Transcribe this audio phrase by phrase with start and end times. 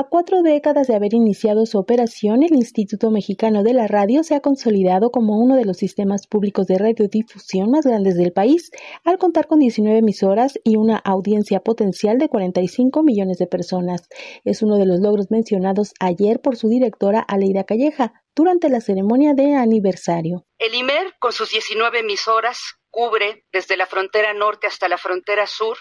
[0.00, 4.34] A cuatro décadas de haber iniciado su operación, el Instituto Mexicano de la Radio se
[4.34, 8.70] ha consolidado como uno de los sistemas públicos de radiodifusión más grandes del país,
[9.04, 14.08] al contar con 19 emisoras y una audiencia potencial de 45 millones de personas.
[14.42, 19.34] Es uno de los logros mencionados ayer por su directora Aleida Calleja durante la ceremonia
[19.34, 20.46] de aniversario.
[20.58, 25.78] El IMER, con sus 19 emisoras, cubre desde la frontera norte hasta la frontera sur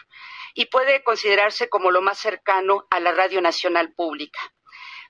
[0.54, 4.40] y puede considerarse como lo más cercano a la Radio Nacional Pública.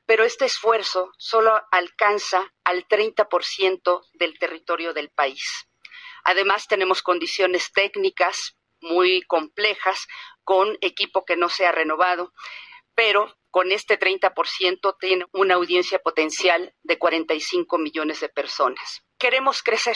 [0.05, 5.67] Pero este esfuerzo solo alcanza al 30% del territorio del país.
[6.23, 10.08] Además, tenemos condiciones técnicas muy complejas
[10.44, 12.33] con equipo que no se ha renovado,
[12.99, 19.05] pero con este 30% tiene una audiencia potencial de 45 millones de personas.
[19.17, 19.95] Queremos crecer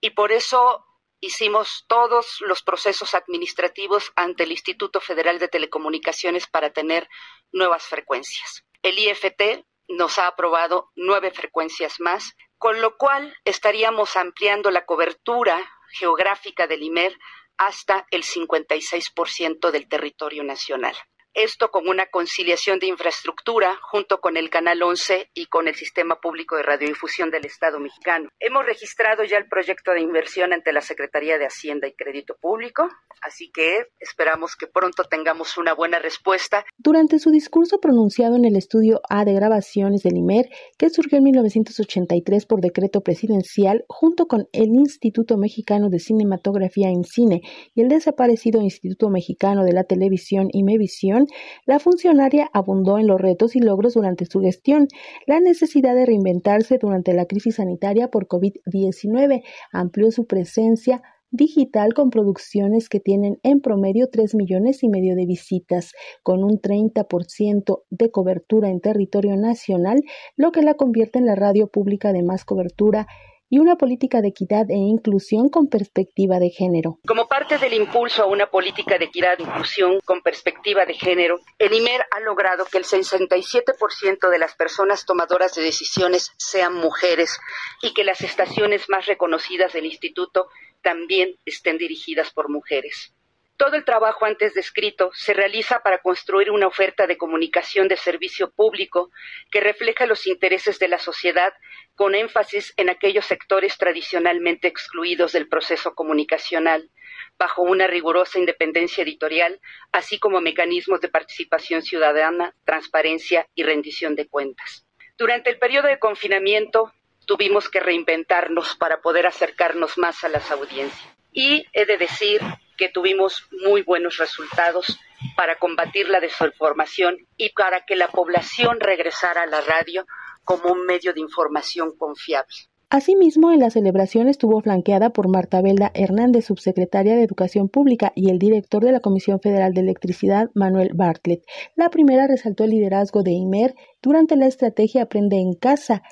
[0.00, 0.86] y por eso
[1.20, 7.06] hicimos todos los procesos administrativos ante el Instituto Federal de Telecomunicaciones para tener
[7.52, 8.64] nuevas frecuencias.
[8.80, 15.70] El IFT nos ha aprobado nueve frecuencias más, con lo cual estaríamos ampliando la cobertura
[15.98, 17.14] geográfica del IMER
[17.58, 20.96] hasta el 56% del territorio nacional
[21.38, 26.20] esto con una conciliación de infraestructura junto con el Canal 11 y con el Sistema
[26.20, 28.28] Público de Radiodifusión del Estado mexicano.
[28.40, 32.88] Hemos registrado ya el proyecto de inversión ante la Secretaría de Hacienda y Crédito Público,
[33.22, 36.64] así que esperamos que pronto tengamos una buena respuesta.
[36.76, 41.24] Durante su discurso pronunciado en el estudio A de grabaciones del IMER, que surgió en
[41.24, 47.42] 1983 por decreto presidencial, junto con el Instituto Mexicano de Cinematografía en Cine
[47.74, 51.27] y el desaparecido Instituto Mexicano de la Televisión y Mevisión,
[51.66, 54.88] la funcionaria abundó en los retos y logros durante su gestión,
[55.26, 62.10] la necesidad de reinventarse durante la crisis sanitaria por COVID-19, amplió su presencia digital con
[62.10, 68.10] producciones que tienen en promedio 3 millones y medio de visitas, con un 30% de
[68.10, 70.00] cobertura en territorio nacional,
[70.36, 73.06] lo que la convierte en la radio pública de más cobertura
[73.50, 76.98] y una política de equidad e inclusión con perspectiva de género.
[77.06, 81.40] Como parte del impulso a una política de equidad e inclusión con perspectiva de género,
[81.58, 87.38] el IMER ha logrado que el 67% de las personas tomadoras de decisiones sean mujeres
[87.82, 90.48] y que las estaciones más reconocidas del instituto
[90.82, 93.12] también estén dirigidas por mujeres.
[93.58, 98.52] Todo el trabajo antes descrito se realiza para construir una oferta de comunicación de servicio
[98.52, 99.10] público
[99.50, 101.52] que refleja los intereses de la sociedad
[101.96, 106.88] con énfasis en aquellos sectores tradicionalmente excluidos del proceso comunicacional,
[107.36, 109.60] bajo una rigurosa independencia editorial,
[109.90, 114.86] así como mecanismos de participación ciudadana, transparencia y rendición de cuentas.
[115.16, 116.92] Durante el periodo de confinamiento
[117.26, 121.12] tuvimos que reinventarnos para poder acercarnos más a las audiencias.
[121.32, 122.40] Y he de decir
[122.78, 124.98] que tuvimos muy buenos resultados
[125.36, 130.06] para combatir la desinformación y para que la población regresara a la radio
[130.44, 132.54] como un medio de información confiable.
[132.90, 138.30] Asimismo, en la celebración estuvo flanqueada por Marta Belda Hernández, subsecretaria de Educación Pública, y
[138.30, 141.42] el director de la Comisión Federal de Electricidad, Manuel Bartlett.
[141.76, 146.02] La primera resaltó el liderazgo de IMER durante la estrategia Aprende en Casa,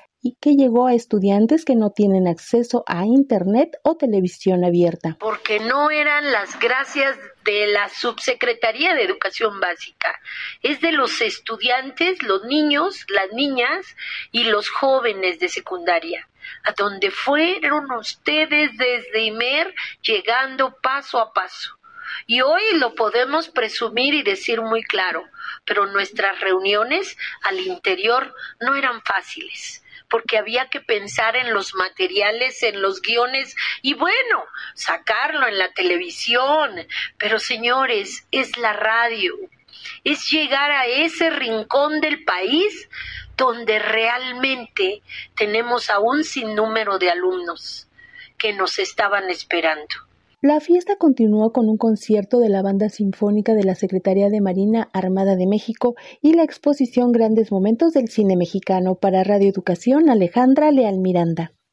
[0.41, 5.17] que llegó a estudiantes que no tienen acceso a Internet o televisión abierta.
[5.19, 10.19] Porque no eran las gracias de la Subsecretaría de Educación Básica,
[10.61, 13.85] es de los estudiantes, los niños, las niñas
[14.31, 16.27] y los jóvenes de secundaria,
[16.63, 21.76] a donde fueron ustedes desde IMER llegando paso a paso.
[22.25, 25.23] Y hoy lo podemos presumir y decir muy claro,
[25.65, 32.63] pero nuestras reuniones al interior no eran fáciles porque había que pensar en los materiales,
[32.63, 36.87] en los guiones y bueno, sacarlo en la televisión.
[37.17, 39.35] Pero señores, es la radio,
[40.03, 42.89] es llegar a ese rincón del país
[43.35, 45.03] donde realmente
[45.35, 47.87] tenemos a un sinnúmero de alumnos
[48.37, 50.06] que nos estaban esperando.
[50.39, 54.87] La fiesta continuó con un concierto de la Banda Sinfónica de la Secretaría de Marina
[54.93, 60.69] Armada de México y la exposición Grandes Momentos del Cine Mexicano para Radio Educación Alejandra
[60.69, 61.56] Leal Miranda.